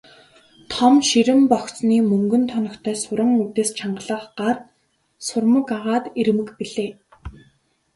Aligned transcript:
Том 0.71 0.93
ширэн 1.09 1.41
богцны 1.51 1.97
мөнгөн 2.11 2.43
тоногтой 2.51 2.95
суран 3.03 3.31
үдээс 3.43 3.69
чангалах 3.77 4.23
гар 4.39 4.57
сурмаг 5.27 5.67
агаад 5.77 6.05
эрмэг 6.19 6.49
билээ. 6.59 6.91